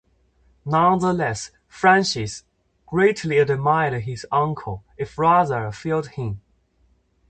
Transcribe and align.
Nonetheless, 0.65 1.51
Francis 1.67 2.43
greatly 2.87 3.37
admired 3.37 4.01
his 4.01 4.25
uncle, 4.31 4.83
if 4.97 5.15
rather 5.15 5.71
feared 5.71 6.07
him. 6.07 6.41